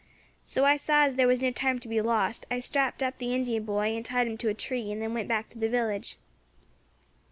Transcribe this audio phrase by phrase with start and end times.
[0.43, 2.47] So I saw as there was no time to be lost.
[2.49, 5.27] I strapped up the Indian boy and tied him to a tree, and then went
[5.27, 6.17] back to the village.